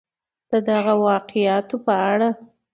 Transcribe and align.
د 0.51 0.53
دغه 0.69 0.93
واقعاتو 1.05 1.75
په 1.85 1.93
اړه 2.11 2.29